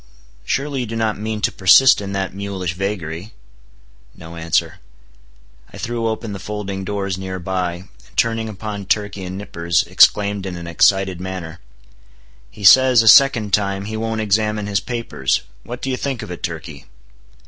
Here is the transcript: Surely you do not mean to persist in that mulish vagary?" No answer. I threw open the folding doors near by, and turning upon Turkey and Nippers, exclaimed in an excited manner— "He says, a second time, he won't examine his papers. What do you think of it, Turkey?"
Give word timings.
Surely 0.45 0.79
you 0.79 0.87
do 0.87 0.95
not 0.95 1.19
mean 1.19 1.41
to 1.41 1.51
persist 1.51 2.01
in 2.01 2.11
that 2.11 2.33
mulish 2.33 2.73
vagary?" 2.73 3.33
No 4.15 4.35
answer. 4.35 4.79
I 5.71 5.77
threw 5.77 6.07
open 6.07 6.33
the 6.33 6.39
folding 6.39 6.83
doors 6.83 7.19
near 7.19 7.37
by, 7.37 7.73
and 7.75 7.89
turning 8.17 8.49
upon 8.49 8.87
Turkey 8.87 9.23
and 9.25 9.37
Nippers, 9.37 9.83
exclaimed 9.83 10.47
in 10.47 10.55
an 10.55 10.65
excited 10.65 11.21
manner— 11.21 11.59
"He 12.49 12.63
says, 12.63 13.03
a 13.03 13.07
second 13.07 13.53
time, 13.53 13.85
he 13.85 13.95
won't 13.95 14.21
examine 14.21 14.65
his 14.65 14.79
papers. 14.79 15.41
What 15.63 15.83
do 15.83 15.91
you 15.91 15.97
think 15.97 16.23
of 16.23 16.31
it, 16.31 16.41
Turkey?" 16.41 16.85